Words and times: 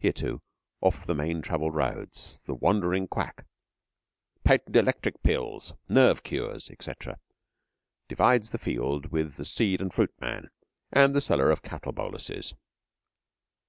Here, 0.00 0.12
too, 0.12 0.42
off 0.80 1.06
the 1.06 1.14
main 1.14 1.40
travelled 1.40 1.76
roads, 1.76 2.40
the 2.46 2.54
wandering 2.56 3.06
quack 3.06 3.46
Patent 4.42 4.74
Electric 4.74 5.22
Pills, 5.22 5.74
nerve 5.88 6.24
cures, 6.24 6.68
etc. 6.68 7.20
divides 8.08 8.50
the 8.50 8.58
field 8.58 9.12
with 9.12 9.36
the 9.36 9.44
seed 9.44 9.80
and 9.80 9.94
fruit 9.94 10.20
man 10.20 10.50
and 10.90 11.14
the 11.14 11.20
seller 11.20 11.52
of 11.52 11.62
cattle 11.62 11.92
boluses. 11.92 12.54